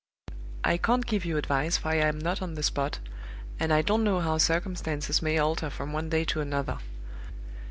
[0.63, 2.97] I can't give you advice, for I am not on the spot,
[3.59, 6.79] and I don't know how circumstances may alter from one day to another.